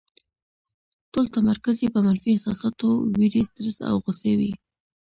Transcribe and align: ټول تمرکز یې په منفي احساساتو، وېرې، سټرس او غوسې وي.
ټول 1.11 1.25
تمرکز 1.35 1.75
یې 1.83 1.89
په 1.95 1.99
منفي 2.05 2.29
احساساتو، 2.33 2.89
وېرې، 3.17 3.41
سټرس 3.49 3.77
او 3.89 3.95
غوسې 4.03 4.33
وي. 4.39 4.51